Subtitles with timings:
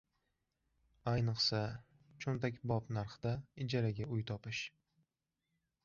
[1.11, 1.59] Ayniqsa,
[2.25, 3.35] cho'ntakbop narxda
[3.67, 4.65] ijaraga uy topish.